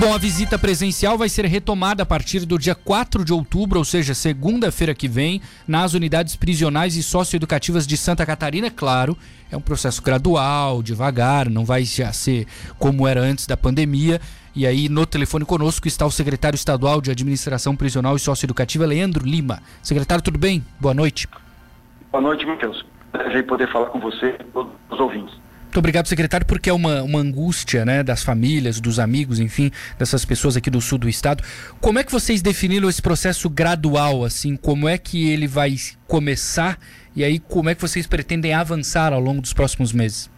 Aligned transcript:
Bom, 0.00 0.14
a 0.14 0.18
visita 0.18 0.56
presencial 0.56 1.18
vai 1.18 1.28
ser 1.28 1.44
retomada 1.46 2.04
a 2.04 2.06
partir 2.06 2.46
do 2.46 2.56
dia 2.56 2.74
4 2.76 3.24
de 3.24 3.32
outubro, 3.32 3.80
ou 3.80 3.84
seja, 3.84 4.14
segunda-feira 4.14 4.94
que 4.94 5.08
vem, 5.08 5.42
nas 5.66 5.92
unidades 5.92 6.36
prisionais 6.36 6.94
e 6.94 7.02
socioeducativas 7.02 7.84
de 7.84 7.96
Santa 7.96 8.24
Catarina. 8.24 8.70
Claro, 8.70 9.18
é 9.50 9.56
um 9.56 9.60
processo 9.60 10.00
gradual, 10.00 10.84
devagar, 10.84 11.50
não 11.50 11.64
vai 11.64 11.82
já 11.82 12.12
ser 12.12 12.46
como 12.78 13.08
era 13.08 13.20
antes 13.20 13.44
da 13.44 13.56
pandemia. 13.56 14.20
E 14.54 14.68
aí, 14.68 14.88
no 14.88 15.04
telefone 15.04 15.44
conosco 15.44 15.88
está 15.88 16.06
o 16.06 16.12
secretário 16.12 16.54
estadual 16.54 17.00
de 17.00 17.10
Administração 17.10 17.74
Prisional 17.74 18.14
e 18.14 18.20
Socioeducativa, 18.20 18.86
Leandro 18.86 19.26
Lima. 19.26 19.60
Secretário, 19.82 20.22
tudo 20.22 20.38
bem? 20.38 20.64
Boa 20.78 20.94
noite. 20.94 21.26
Boa 22.12 22.22
noite, 22.22 22.46
Matheus. 22.46 22.86
Prazer 23.10 23.44
poder 23.46 23.68
falar 23.72 23.86
com 23.86 23.98
você 23.98 24.36
e 24.38 24.44
todos 24.44 24.72
os 24.90 25.00
ouvintes. 25.00 25.47
Muito 25.68 25.80
obrigado, 25.80 26.06
secretário, 26.06 26.46
porque 26.46 26.70
é 26.70 26.72
uma, 26.72 27.02
uma 27.02 27.18
angústia 27.18 27.84
né, 27.84 28.02
das 28.02 28.22
famílias, 28.22 28.80
dos 28.80 28.98
amigos, 28.98 29.38
enfim, 29.38 29.70
dessas 29.98 30.24
pessoas 30.24 30.56
aqui 30.56 30.70
do 30.70 30.80
sul 30.80 30.96
do 30.96 31.10
estado. 31.10 31.44
Como 31.78 31.98
é 31.98 32.04
que 32.04 32.10
vocês 32.10 32.40
definiram 32.40 32.88
esse 32.88 33.02
processo 33.02 33.50
gradual, 33.50 34.24
assim? 34.24 34.56
Como 34.56 34.88
é 34.88 34.96
que 34.96 35.30
ele 35.30 35.46
vai 35.46 35.74
começar 36.06 36.78
e 37.14 37.22
aí 37.22 37.38
como 37.38 37.68
é 37.68 37.74
que 37.74 37.82
vocês 37.82 38.06
pretendem 38.06 38.54
avançar 38.54 39.12
ao 39.12 39.20
longo 39.20 39.42
dos 39.42 39.52
próximos 39.52 39.92
meses? 39.92 40.30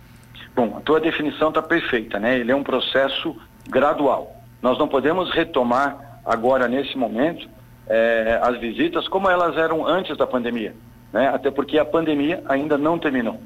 Bom, 0.57 0.77
a 0.77 0.80
tua 0.80 1.01
definição 1.01 1.51
está 1.51 1.62
perfeita, 1.62 2.19
né? 2.19 2.37
Ele 2.37 2.51
é 2.51 2.57
um 2.57 2.65
processo 2.65 3.37
gradual. 3.69 4.43
Nós 4.60 4.80
não 4.80 4.88
podemos 4.88 5.30
retomar 5.33 6.21
agora, 6.27 6.66
nesse 6.66 6.99
momento, 6.99 7.49
eh, 7.88 8.41
as 8.43 8.59
visitas 8.59 9.07
como 9.07 9.30
elas 9.30 9.57
eram 9.57 9.87
antes 9.87 10.19
da 10.19 10.27
pandemia, 10.27 10.74
né? 11.12 11.29
Até 11.29 11.52
porque 11.52 11.79
a 11.79 11.85
pandemia 11.85 12.43
ainda 12.49 12.77
não 12.77 12.99
terminou 12.99 13.41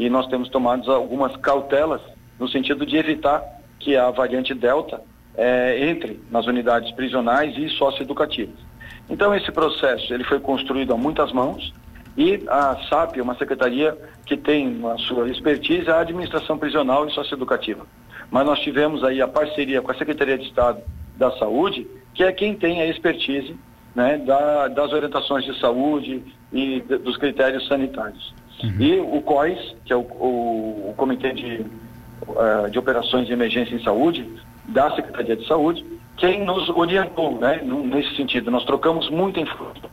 e 0.00 0.08
nós 0.08 0.26
temos 0.28 0.48
tomado 0.48 0.90
algumas 0.90 1.36
cautelas 1.36 2.00
no 2.38 2.48
sentido 2.48 2.86
de 2.86 2.96
evitar 2.96 3.44
que 3.78 3.94
a 3.98 4.10
variante 4.10 4.54
Delta 4.54 5.02
é, 5.36 5.90
entre 5.90 6.18
nas 6.30 6.46
unidades 6.46 6.90
prisionais 6.92 7.54
e 7.58 7.68
socioeducativas. 7.68 8.54
Então 9.10 9.34
esse 9.34 9.52
processo 9.52 10.14
ele 10.14 10.24
foi 10.24 10.40
construído 10.40 10.94
a 10.94 10.96
muitas 10.96 11.32
mãos 11.32 11.70
e 12.16 12.42
a 12.48 12.78
SAP 12.88 13.18
é 13.18 13.22
uma 13.22 13.34
secretaria 13.34 13.94
que 14.24 14.38
tem 14.38 14.80
a 14.90 14.96
sua 14.96 15.28
expertise 15.28 15.90
a 15.90 16.00
administração 16.00 16.56
prisional 16.56 17.06
e 17.06 17.12
socioeducativa. 17.12 17.86
Mas 18.30 18.46
nós 18.46 18.58
tivemos 18.60 19.04
aí 19.04 19.20
a 19.20 19.28
parceria 19.28 19.82
com 19.82 19.90
a 19.90 19.94
Secretaria 19.94 20.38
de 20.38 20.46
Estado 20.46 20.80
da 21.18 21.30
Saúde, 21.32 21.86
que 22.14 22.24
é 22.24 22.32
quem 22.32 22.54
tem 22.54 22.80
a 22.80 22.86
expertise 22.86 23.54
né, 23.94 24.16
da, 24.16 24.68
das 24.68 24.94
orientações 24.94 25.44
de 25.44 25.60
saúde 25.60 26.22
e 26.50 26.80
de, 26.80 26.96
dos 26.98 27.18
critérios 27.18 27.68
sanitários. 27.68 28.32
Uhum. 28.62 28.80
E 28.80 29.00
o 29.00 29.20
COIS, 29.22 29.76
que 29.84 29.92
é 29.92 29.96
o, 29.96 30.00
o, 30.00 30.90
o 30.90 30.94
Comitê 30.96 31.32
de, 31.32 31.66
uh, 32.26 32.70
de 32.70 32.78
Operações 32.78 33.26
de 33.26 33.32
Emergência 33.32 33.74
em 33.74 33.82
Saúde, 33.82 34.28
da 34.68 34.94
Secretaria 34.94 35.36
de 35.36 35.46
Saúde, 35.46 35.84
quem 36.16 36.44
nos 36.44 36.68
orientou 36.68 37.38
né, 37.38 37.60
nesse 37.62 38.14
sentido. 38.16 38.50
Nós 38.50 38.64
trocamos 38.64 39.08
muita 39.10 39.40
informação 39.40 39.90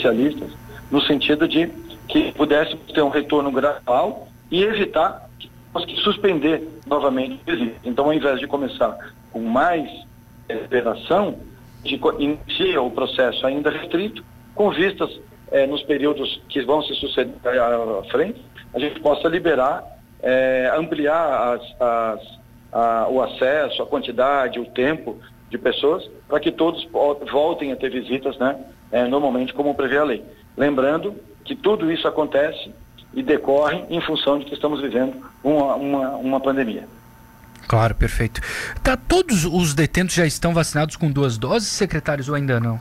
especialistas 0.00 0.50
no 0.90 1.00
sentido 1.02 1.46
de 1.46 1.68
que 2.08 2.32
pudéssemos 2.32 2.86
ter 2.92 3.02
um 3.02 3.08
retorno 3.08 3.50
gradual 3.52 4.28
e 4.50 4.62
evitar 4.62 5.28
que 5.86 5.96
suspender 5.96 6.66
novamente 6.86 7.40
Então, 7.84 8.06
ao 8.06 8.12
invés 8.12 8.40
de 8.40 8.46
começar 8.46 8.96
com 9.32 9.40
mais 9.40 9.88
operação, 10.64 11.38
de, 11.84 12.00
inicia 12.18 12.82
o 12.82 12.90
processo 12.90 13.46
ainda 13.46 13.70
restrito, 13.70 14.24
com 14.54 14.70
vistas 14.70 15.20
é, 15.50 15.66
nos 15.66 15.82
períodos 15.82 16.40
que 16.48 16.62
vão 16.62 16.82
se 16.82 16.94
suceder 16.94 17.34
à 17.44 18.04
frente, 18.10 18.40
a 18.74 18.78
gente 18.78 19.00
possa 19.00 19.28
liberar, 19.28 19.84
é, 20.22 20.72
ampliar 20.76 21.54
as, 21.54 21.80
as, 21.80 22.20
a, 22.72 23.08
o 23.08 23.22
acesso, 23.22 23.82
a 23.82 23.86
quantidade, 23.86 24.58
o 24.58 24.66
tempo 24.66 25.18
de 25.50 25.58
pessoas, 25.58 26.08
para 26.28 26.38
que 26.38 26.52
todos 26.52 26.86
voltem 27.30 27.72
a 27.72 27.76
ter 27.76 27.90
visitas, 27.90 28.38
né, 28.38 28.56
é, 28.92 29.04
normalmente 29.04 29.52
como 29.52 29.74
prevê 29.74 29.98
a 29.98 30.04
lei. 30.04 30.24
Lembrando 30.56 31.16
que 31.44 31.56
tudo 31.56 31.90
isso 31.90 32.06
acontece 32.06 32.72
e 33.12 33.22
decorre 33.22 33.84
em 33.90 34.00
função 34.00 34.38
de 34.38 34.44
que 34.44 34.54
estamos 34.54 34.80
vivendo 34.80 35.16
uma, 35.42 35.74
uma, 35.74 36.08
uma 36.16 36.40
pandemia. 36.40 36.86
Claro, 37.66 37.94
perfeito. 37.94 38.40
Tá, 38.82 38.96
todos 38.96 39.44
os 39.44 39.74
detentos 39.74 40.14
já 40.14 40.26
estão 40.26 40.52
vacinados 40.52 40.96
com 40.96 41.10
duas 41.10 41.38
doses, 41.38 41.68
secretários, 41.68 42.28
ou 42.28 42.34
ainda 42.34 42.58
não? 42.60 42.80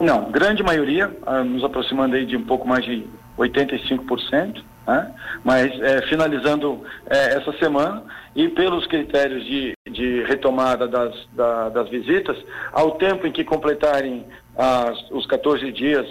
Não, 0.00 0.30
grande 0.30 0.62
maioria, 0.62 1.14
ah, 1.26 1.44
nos 1.44 1.62
aproximando 1.62 2.16
aí 2.16 2.24
de 2.24 2.34
um 2.34 2.44
pouco 2.44 2.66
mais 2.66 2.82
de 2.82 3.06
85%, 3.38 4.62
né? 4.86 5.14
mas 5.44 5.78
é, 5.80 6.00
finalizando 6.08 6.82
é, 7.06 7.36
essa 7.36 7.52
semana 7.58 8.02
e 8.34 8.48
pelos 8.48 8.86
critérios 8.86 9.44
de, 9.44 9.74
de 9.90 10.22
retomada 10.22 10.88
das, 10.88 11.14
da, 11.34 11.68
das 11.68 11.90
visitas, 11.90 12.36
ao 12.72 12.92
tempo 12.92 13.26
em 13.26 13.32
que 13.32 13.44
completarem 13.44 14.24
as, 14.56 15.10
os 15.10 15.26
14 15.26 15.70
dias 15.70 16.06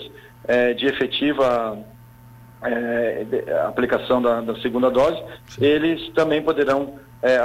é, 0.47 0.73
de 0.73 0.85
efetiva 0.85 1.77
de, 3.29 3.51
aplicação 3.67 4.21
da, 4.21 4.41
da, 4.41 4.55
segunda 4.61 4.91
dose, 4.91 5.21
Sim. 5.47 5.65
eles 5.65 6.09
também 6.09 6.41
poderão 6.41 6.95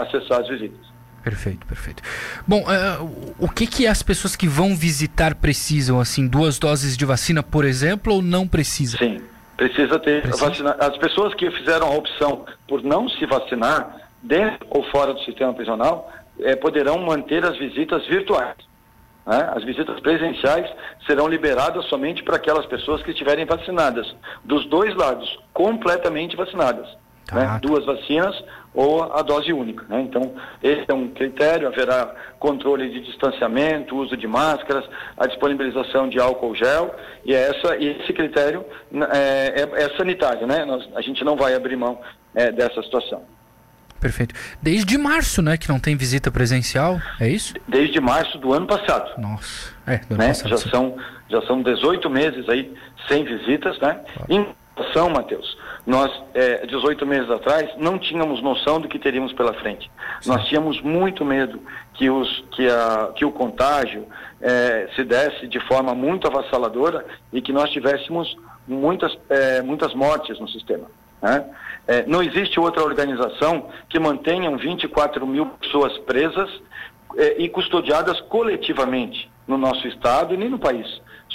acessar 0.00 0.41
as 0.41 0.49
visitas. 0.49 0.94
Perfeito, 1.25 1.67
perfeito. 1.67 2.03
Bom, 2.47 2.61
uh, 2.61 3.35
o 3.39 3.49
que 3.49 3.67
que 3.67 3.87
as 3.87 4.03
pessoas 4.03 4.37
que 4.37 4.47
vão 4.47 4.77
visitar 4.77 5.35
precisam, 5.35 5.99
assim, 5.99 6.29
duas 6.29 6.59
doses 6.59 6.99
de 6.99 7.07
vacina, 7.07 7.43
por 7.43 7.65
exemplo, 7.65 8.12
ou 8.12 8.23
não 8.23 8.47
precisa? 8.47 8.99
Sim, 8.99 9.23
precisa 9.57 9.99
ter 9.99 10.21
precisa? 10.21 10.49
vacina. 10.51 10.77
As 10.79 10.99
pessoas 10.99 11.34
que 11.34 11.51
fizeram 11.51 11.87
a 11.87 11.97
opção 11.97 12.45
por 12.69 12.83
não 12.83 13.09
se 13.09 13.25
vacinar, 13.25 13.97
dentro 14.23 14.67
ou 14.69 14.84
fora 14.91 15.15
do 15.15 15.21
sistema 15.21 15.55
prisional, 15.55 16.13
eh, 16.41 16.57
poderão 16.57 16.99
manter 16.99 17.43
as 17.43 17.57
visitas 17.57 18.07
virtuais. 18.07 18.57
Né? 19.27 19.51
As 19.55 19.65
visitas 19.65 19.99
presenciais 20.01 20.71
serão 21.07 21.27
liberadas 21.27 21.87
somente 21.87 22.23
para 22.23 22.37
aquelas 22.37 22.67
pessoas 22.67 23.03
que 23.03 23.13
estiverem 23.13 23.47
vacinadas, 23.47 24.15
dos 24.45 24.67
dois 24.69 24.95
lados, 24.95 25.39
completamente 25.55 26.37
vacinadas. 26.37 26.87
Tá. 27.27 27.37
Né? 27.37 27.59
Duas 27.63 27.87
vacinas 27.87 28.34
ou 28.75 29.03
a 29.12 29.23
dose 29.23 29.53
única. 29.53 29.85
Né? 29.89 30.03
Então, 30.03 30.35
esse 30.62 30.85
é 30.89 30.93
um 30.93 31.09
critério, 31.09 31.69
haverá 31.69 32.12
controle 32.39 32.91
de 32.91 33.01
distanciamento, 33.01 33.97
uso 33.97 34.17
de 34.17 34.27
máscaras, 34.27 34.85
a 35.17 35.27
disponibilização 35.27 36.09
de 36.09 36.19
álcool 36.19 36.55
gel, 36.55 36.95
e 37.25 37.33
é 37.33 37.51
essa, 37.51 37.77
esse 37.77 38.13
critério 38.13 38.65
é, 39.13 39.63
é, 39.63 39.84
é 39.84 39.97
sanitário, 39.97 40.47
né? 40.47 40.65
Nós, 40.65 40.87
a 40.95 41.01
gente 41.01 41.25
não 41.25 41.37
vai 41.37 41.55
abrir 41.55 41.77
mão 41.77 42.01
é, 42.34 42.51
dessa 42.51 42.83
situação. 42.83 43.23
Perfeito. 44.01 44.34
Desde 44.61 44.99
março, 44.99 45.41
né, 45.41 45.57
que 45.57 45.67
não 45.67 45.81
tem 45.81 45.97
visita 45.97 46.31
presencial, 46.31 47.01
é 47.19 47.27
isso? 47.27 47.55
Desde 47.67 47.99
março 48.01 48.37
do 48.37 48.53
ano 48.53 48.67
passado. 48.67 49.19
Nossa, 49.19 49.73
é, 49.87 49.99
do 49.99 50.15
ano 50.15 50.19
né? 50.19 50.29
passado. 50.29 50.51
Já 50.51 50.59
são, 50.59 50.97
já 51.31 51.41
são 51.47 51.63
18 51.63 52.11
meses 52.11 52.47
aí 52.51 52.71
sem 53.09 53.25
visitas, 53.25 53.79
né? 53.81 54.01
Claro. 54.15 54.27
Em 54.29 54.47
situação, 54.77 55.09
Matheus, 55.09 55.57
nós, 55.87 56.11
é, 56.33 56.67
18 56.67 57.06
meses 57.06 57.31
atrás, 57.31 57.71
não 57.77 57.99
tínhamos 57.99 58.43
noção 58.43 58.81
do 58.81 58.89
que 58.89 58.99
teríamos 58.99 59.33
pela 59.34 59.53
frente. 59.55 59.91
Sim. 60.21 60.31
Nós 60.31 60.47
tínhamos 60.47 60.81
muito 60.81 61.25
medo 61.25 61.61
que, 61.93 62.09
os, 62.09 62.45
que, 62.53 62.67
a, 62.67 63.12
que 63.15 63.25
o 63.25 63.31
contágio 63.31 64.06
é, 64.41 64.89
se 64.97 65.05
desse 65.05 65.47
de 65.47 65.61
forma 65.61 65.95
muito 65.95 66.27
avassaladora 66.27 67.05
e 67.33 67.43
que 67.43 67.53
nós 67.53 67.71
tivéssemos 67.71 68.34
muitas, 68.67 69.17
é, 69.28 69.61
muitas 69.61 69.95
mortes 69.95 70.41
no 70.41 70.49
sistema. 70.49 70.87
Né? 71.21 71.45
É, 71.87 72.06
não 72.06 72.22
existe 72.22 72.59
outra 72.59 72.83
organização 72.83 73.69
que 73.89 73.99
mantenha 73.99 74.56
24 74.56 75.27
mil 75.27 75.47
pessoas 75.47 75.97
presas 75.99 76.51
é, 77.16 77.43
e 77.43 77.49
custodiadas 77.49 78.21
coletivamente 78.22 79.31
no 79.47 79.59
nosso 79.59 79.87
estado 79.87 80.33
e 80.33 80.37
nem 80.37 80.49
no 80.49 80.59
país. 80.59 80.87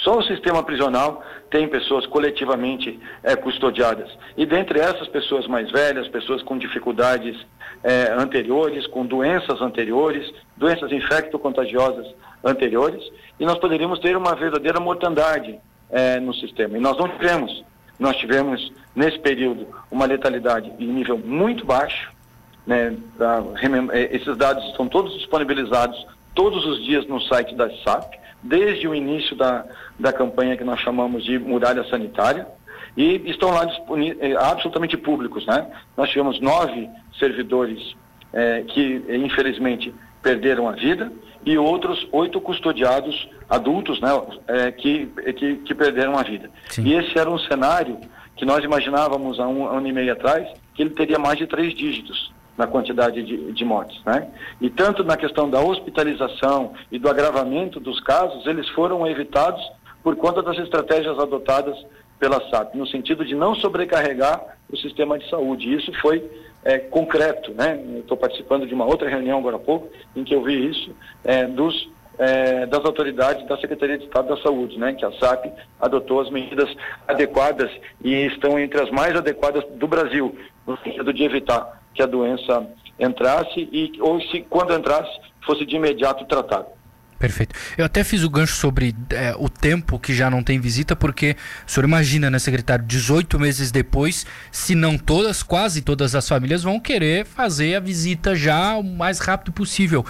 Só 0.02 0.18
o 0.18 0.22
sistema 0.22 0.62
prisional 0.62 1.22
tem 1.50 1.68
pessoas 1.68 2.06
coletivamente 2.06 2.98
é, 3.22 3.36
custodiadas. 3.36 4.10
E 4.36 4.46
dentre 4.46 4.80
essas 4.80 5.08
pessoas 5.08 5.46
mais 5.46 5.70
velhas, 5.70 6.08
pessoas 6.08 6.42
com 6.42 6.56
dificuldades 6.56 7.36
é, 7.82 8.12
anteriores, 8.12 8.86
com 8.86 9.04
doenças 9.04 9.60
anteriores, 9.60 10.32
doenças 10.56 10.90
infecto-contagiosas 10.90 12.06
anteriores, 12.42 13.02
e 13.38 13.44
nós 13.44 13.58
poderíamos 13.58 13.98
ter 13.98 14.16
uma 14.16 14.34
verdadeira 14.34 14.80
mortandade 14.80 15.58
é, 15.90 16.18
no 16.18 16.32
sistema. 16.34 16.78
E 16.78 16.80
nós 16.80 16.96
não 16.96 17.08
tivemos. 17.08 17.62
Nós 17.98 18.16
tivemos, 18.16 18.72
nesse 18.94 19.18
período, 19.18 19.66
uma 19.90 20.06
letalidade 20.06 20.72
em 20.78 20.86
nível 20.86 21.18
muito 21.18 21.66
baixo. 21.66 22.10
Né, 22.66 22.94
da, 23.18 23.42
esses 24.12 24.36
dados 24.36 24.64
estão 24.66 24.86
todos 24.86 25.14
disponibilizados 25.14 26.06
todos 26.34 26.64
os 26.66 26.84
dias 26.84 27.06
no 27.06 27.20
site 27.22 27.54
da 27.54 27.68
SAP 27.78 28.14
desde 28.42 28.88
o 28.88 28.94
início 28.94 29.36
da, 29.36 29.64
da 29.98 30.12
campanha 30.12 30.56
que 30.56 30.64
nós 30.64 30.80
chamamos 30.80 31.24
de 31.24 31.38
muralha 31.38 31.84
sanitária, 31.84 32.46
e 32.96 33.22
estão 33.30 33.50
lá 33.50 33.66
eh, 34.20 34.34
absolutamente 34.36 34.96
públicos. 34.96 35.46
Né? 35.46 35.66
Nós 35.96 36.10
tivemos 36.10 36.40
nove 36.40 36.88
servidores 37.18 37.94
eh, 38.32 38.64
que, 38.68 39.04
infelizmente, 39.08 39.94
perderam 40.22 40.68
a 40.68 40.72
vida 40.72 41.12
e 41.44 41.56
outros 41.56 42.06
oito 42.12 42.40
custodiados 42.40 43.28
adultos 43.48 44.00
né, 44.00 44.08
eh, 44.48 44.72
que, 44.72 45.06
que, 45.06 45.54
que, 45.56 45.74
perderam 45.74 46.18
a 46.18 46.22
vida. 46.22 46.50
Sim. 46.68 46.84
E 46.84 46.94
esse 46.94 47.18
era 47.18 47.30
um 47.30 47.38
cenário 47.38 47.98
que 48.36 48.44
nós 48.44 48.62
imaginávamos 48.64 49.40
há 49.40 49.48
um 49.48 49.66
ano 49.66 49.86
e 49.86 49.92
meio 49.92 50.12
atrás 50.12 50.48
que 50.74 50.82
ele 50.82 50.90
teria 50.90 51.18
mais 51.18 51.38
de 51.38 51.46
três 51.46 51.74
dígitos. 51.74 52.29
Na 52.56 52.66
quantidade 52.66 53.22
de, 53.22 53.52
de 53.52 53.64
mortes. 53.64 54.02
Né? 54.04 54.28
E 54.60 54.68
tanto 54.68 55.02
na 55.04 55.16
questão 55.16 55.48
da 55.48 55.60
hospitalização 55.60 56.72
e 56.90 56.98
do 56.98 57.08
agravamento 57.08 57.80
dos 57.80 58.00
casos, 58.00 58.46
eles 58.46 58.68
foram 58.70 59.06
evitados 59.06 59.62
por 60.02 60.16
conta 60.16 60.42
das 60.42 60.58
estratégias 60.58 61.18
adotadas 61.18 61.76
pela 62.18 62.40
SAP, 62.50 62.74
no 62.74 62.86
sentido 62.86 63.24
de 63.24 63.34
não 63.34 63.54
sobrecarregar 63.54 64.58
o 64.70 64.76
sistema 64.76 65.18
de 65.18 65.28
saúde. 65.28 65.74
Isso 65.74 65.90
foi 66.00 66.22
é, 66.62 66.78
concreto, 66.78 67.52
né? 67.54 67.82
Estou 67.98 68.16
participando 68.16 68.66
de 68.66 68.74
uma 68.74 68.84
outra 68.84 69.08
reunião 69.08 69.38
agora 69.38 69.56
há 69.56 69.60
pouco, 69.60 69.88
em 70.14 70.22
que 70.22 70.34
eu 70.34 70.42
vi 70.42 70.70
isso 70.70 70.94
é, 71.24 71.46
dos 71.46 71.88
é, 72.20 72.66
das 72.66 72.84
autoridades 72.84 73.46
da 73.46 73.56
Secretaria 73.56 73.96
de 73.96 74.04
Estado 74.04 74.28
da 74.28 74.42
Saúde, 74.42 74.78
né, 74.78 74.92
que 74.92 75.06
a 75.06 75.12
SAP 75.12 75.46
adotou 75.80 76.20
as 76.20 76.28
medidas 76.28 76.68
adequadas 77.08 77.70
e 78.04 78.26
estão 78.26 78.58
entre 78.58 78.78
as 78.78 78.90
mais 78.90 79.16
adequadas 79.16 79.64
do 79.76 79.88
Brasil, 79.88 80.36
no 80.66 80.76
sentido 80.80 81.14
de 81.14 81.24
evitar 81.24 81.79
que 81.94 82.02
a 82.02 82.06
doença 82.06 82.66
entrasse 82.98 83.68
e 83.72 83.92
ou 84.00 84.20
se 84.20 84.42
quando 84.42 84.74
entrasse 84.74 85.10
fosse 85.44 85.64
de 85.64 85.76
imediato 85.76 86.24
tratado. 86.26 86.66
Perfeito. 87.20 87.54
Eu 87.76 87.84
até 87.84 88.02
fiz 88.02 88.24
o 88.24 88.30
gancho 88.30 88.54
sobre 88.54 88.96
é, 89.10 89.34
o 89.38 89.46
tempo 89.46 89.98
que 89.98 90.14
já 90.14 90.30
não 90.30 90.42
tem 90.42 90.58
visita, 90.58 90.96
porque 90.96 91.36
o 91.66 91.70
senhor 91.70 91.84
imagina, 91.84 92.30
né, 92.30 92.38
secretário, 92.38 92.82
18 92.82 93.38
meses 93.38 93.70
depois, 93.70 94.24
se 94.50 94.74
não 94.74 94.96
todas, 94.96 95.42
quase 95.42 95.82
todas 95.82 96.14
as 96.14 96.26
famílias 96.26 96.62
vão 96.62 96.80
querer 96.80 97.26
fazer 97.26 97.74
a 97.74 97.80
visita 97.80 98.34
já 98.34 98.74
o 98.74 98.82
mais 98.82 99.18
rápido 99.18 99.52
possível. 99.52 100.02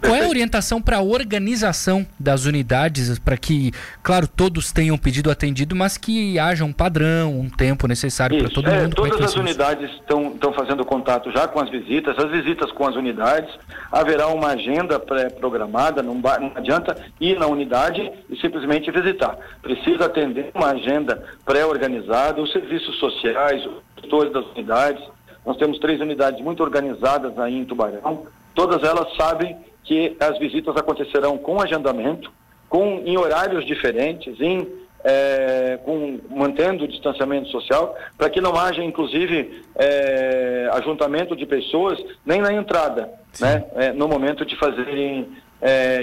Qual 0.00 0.14
é 0.14 0.24
a 0.24 0.28
orientação 0.28 0.82
para 0.82 0.98
a 0.98 1.02
organização 1.02 2.06
das 2.18 2.44
unidades, 2.44 3.18
para 3.18 3.36
que, 3.36 3.72
claro, 4.02 4.28
todos 4.28 4.70
tenham 4.72 4.98
pedido 4.98 5.30
atendido, 5.30 5.74
mas 5.74 5.96
que 5.96 6.38
haja 6.38 6.64
um 6.64 6.72
padrão, 6.72 7.40
um 7.40 7.48
tempo 7.48 7.86
necessário 7.86 8.38
para 8.38 8.50
todo 8.50 8.68
é, 8.68 8.82
mundo? 8.82 8.94
Todas 8.94 9.20
é 9.20 9.24
as 9.24 9.34
unidades 9.34 9.90
estão 9.90 10.52
fazendo 10.52 10.84
contato 10.84 11.30
já 11.32 11.48
com 11.48 11.60
as 11.60 11.70
visitas, 11.70 12.18
as 12.18 12.30
visitas 12.30 12.70
com 12.72 12.86
as 12.86 12.96
unidades, 12.96 13.52
haverá 13.90 14.28
uma 14.28 14.48
agenda 14.48 14.98
pré-programada, 14.98 16.02
não, 16.02 16.14
não 16.14 16.52
adianta 16.54 16.96
ir 17.20 17.38
na 17.38 17.46
unidade 17.46 18.10
e 18.28 18.36
simplesmente 18.36 18.90
visitar. 18.90 19.36
Precisa 19.62 20.06
atender 20.06 20.50
uma 20.54 20.70
agenda 20.70 21.22
pré-organizada, 21.44 22.40
os 22.40 22.52
serviços 22.52 22.98
sociais, 22.98 23.64
os 23.64 23.82
gestores 24.00 24.32
das 24.32 24.44
unidades. 24.46 25.02
Nós 25.46 25.56
temos 25.56 25.78
três 25.78 26.00
unidades 26.00 26.42
muito 26.42 26.62
organizadas 26.62 27.38
aí 27.38 27.58
em 27.58 27.64
Tubarão, 27.64 28.26
todas 28.54 28.82
elas 28.82 29.14
sabem 29.16 29.56
que 29.84 30.16
as 30.18 30.38
visitas 30.38 30.74
acontecerão 30.76 31.38
com 31.38 31.60
agendamento, 31.60 32.32
com, 32.68 33.02
em 33.04 33.16
horários 33.16 33.64
diferentes, 33.66 34.40
em, 34.40 34.66
é, 35.04 35.78
com, 35.84 36.18
mantendo 36.30 36.84
o 36.84 36.88
distanciamento 36.88 37.48
social, 37.48 37.96
para 38.16 38.30
que 38.30 38.40
não 38.40 38.56
haja, 38.56 38.82
inclusive, 38.82 39.62
é, 39.76 40.68
ajuntamento 40.72 41.36
de 41.36 41.46
pessoas 41.46 42.02
nem 42.24 42.40
na 42.40 42.52
entrada, 42.52 43.12
né, 43.38 43.64
é, 43.76 43.92
no 43.92 44.08
momento 44.08 44.44
de 44.44 44.56
fazerem, 44.56 45.28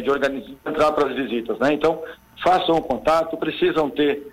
de 0.03 0.09
organizar, 0.09 0.49
entrar 0.65 0.91
para 0.91 1.07
as 1.07 1.15
visitas. 1.15 1.59
Né? 1.59 1.73
Então, 1.73 2.01
façam 2.43 2.75
o 2.75 2.81
contato, 2.81 3.37
precisam 3.37 3.91
ter 3.91 4.31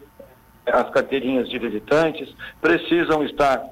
as 0.66 0.88
carteirinhas 0.90 1.50
de 1.50 1.58
visitantes, 1.58 2.34
precisam 2.62 3.22
estar 3.24 3.62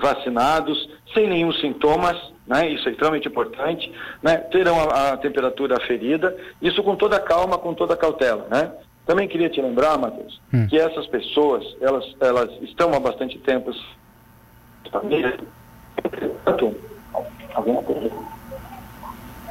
vacinados, 0.00 0.88
sem 1.12 1.28
nenhum 1.28 1.52
sintomas, 1.52 2.16
né? 2.46 2.68
Isso 2.70 2.88
é 2.88 2.92
extremamente 2.92 3.28
importante, 3.28 3.90
né? 4.22 4.36
Terão 4.36 4.78
a, 4.80 5.12
a, 5.12 5.16
temperatura 5.16 5.76
aferida, 5.76 6.36
isso 6.60 6.82
com 6.82 6.96
toda 6.96 7.20
calma, 7.20 7.58
com 7.58 7.74
toda 7.74 7.96
cautela, 7.96 8.46
né? 8.50 8.72
Também 9.06 9.28
queria 9.28 9.50
te 9.50 9.60
lembrar, 9.60 9.98
Matheus, 9.98 10.40
hum. 10.52 10.66
que 10.66 10.78
essas 10.78 11.06
pessoas, 11.06 11.64
elas, 11.80 12.04
elas 12.20 12.50
estão 12.62 12.92
há 12.94 13.00
bastante 13.00 13.38
tempo. 13.38 13.70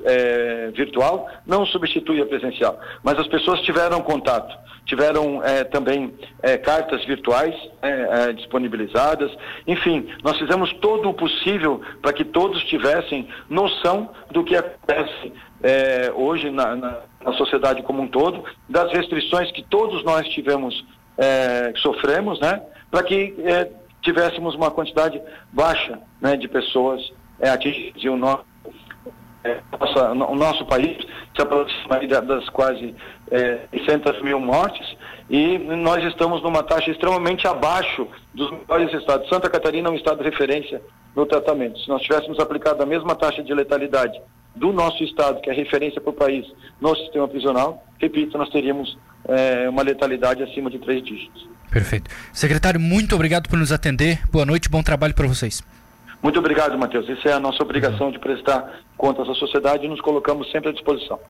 é, 0.05 0.71
virtual 0.73 1.29
não 1.45 1.67
substitui 1.67 2.23
a 2.23 2.27
presencial, 2.27 2.79
mas 3.03 3.19
as 3.19 3.27
pessoas 3.27 3.61
tiveram 3.63 4.01
contato, 4.01 4.57
tiveram 4.85 5.43
é, 5.43 5.65
também 5.65 6.15
é, 6.41 6.57
cartas 6.57 7.05
virtuais 7.05 7.55
é, 7.81 8.29
é, 8.29 8.33
disponibilizadas, 8.33 9.31
enfim, 9.67 10.07
nós 10.23 10.39
fizemos 10.39 10.73
todo 10.75 11.09
o 11.09 11.15
possível 11.15 11.81
para 12.01 12.13
que 12.13 12.25
todos 12.25 12.63
tivessem 12.65 13.29
noção 13.49 14.11
do 14.31 14.45
que 14.45 14.57
acontece 14.57 15.33
é, 15.63 16.13
hoje 16.15 16.51
na, 16.51 16.75
na, 16.75 17.01
na, 17.25 17.33
sociedade 17.35 17.83
como 17.83 18.03
um 18.03 18.09
todo, 18.09 18.45
das 18.69 18.93
restrições 18.93 19.51
que 19.53 19.63
todos 19.63 20.03
nós 20.05 20.29
tivemos, 20.29 20.85
é, 21.17 21.73
sofremos, 21.77 22.41
né, 22.41 22.63
para 22.91 23.03
que 23.03 23.35
é, 23.39 23.71
tivéssemos 24.03 24.55
uma 24.55 24.71
quantidade 24.71 25.21
baixa 25.53 25.99
né, 26.21 26.37
de 26.37 26.49
pessoas 26.49 27.01
é, 27.41 27.49
atingir 27.49 28.09
o 28.09 28.17
nosso, 28.17 28.45
é, 29.45 29.61
nossa, 29.79 30.13
o 30.13 30.35
nosso 30.35 30.67
país 30.67 30.99
se 31.35 31.43
aproxima 31.43 31.99
das 32.23 32.49
quase 32.51 32.95
é, 33.31 33.61
600 33.71 34.23
mil 34.23 34.41
mortes 34.41 34.97
e 35.33 35.59
nós 35.59 36.05
estamos 36.05 36.43
numa 36.43 36.63
taxa 36.63 36.91
extremamente 36.91 37.47
abaixo 37.47 38.07
dos 38.35 38.53
maiores 38.69 38.93
estados. 38.93 39.27
Santa 39.31 39.49
Catarina 39.49 39.89
é 39.89 39.91
um 39.91 39.95
estado 39.95 40.19
de 40.19 40.29
referência 40.29 40.83
no 41.17 41.25
tratamento. 41.25 41.81
Se 41.81 41.89
nós 41.89 42.03
tivéssemos 42.03 42.39
aplicado 42.39 42.83
a 42.83 42.87
mesma 42.87 43.15
taxa 43.15 43.43
de 43.43 43.55
letalidade 43.55 44.21
do 44.55 44.75
nosso 44.75 45.03
estado, 45.03 45.41
que 45.41 45.49
é 45.49 45.55
referência 45.55 46.03
para 46.03 46.11
o 46.11 46.13
país, 46.13 46.47
no 46.79 46.95
sistema 46.95 47.27
prisional, 47.27 47.83
repito, 47.99 48.37
nós 48.37 48.51
teríamos 48.51 48.99
é, 49.27 49.71
uma 49.71 49.83
letalidade 49.83 50.43
acima 50.43 50.69
de 50.69 50.79
três 50.79 51.03
dígitos. 51.03 51.49
Perfeito. 51.71 52.11
Secretário, 52.31 52.79
muito 52.79 53.15
obrigado 53.15 53.49
por 53.49 53.59
nos 53.59 53.73
atender. 53.73 54.21
Boa 54.31 54.45
noite, 54.45 54.69
bom 54.69 54.83
trabalho 54.83 55.15
para 55.15 55.27
vocês. 55.27 55.63
Muito 56.23 56.39
obrigado, 56.39 56.79
Matheus. 56.79 57.09
Isso 57.09 57.27
é 57.27 57.33
a 57.33 57.41
nossa 57.41 57.63
obrigação 57.63 58.13
de 58.13 58.19
prestar 58.19 58.81
contas 58.99 59.27
à 59.29 59.35
sociedade 59.35 59.87
e 59.87 59.89
nos 59.89 60.01
colocamos 60.03 60.51
sempre 60.53 60.69
à 60.69 60.73
disposição. 60.73 61.19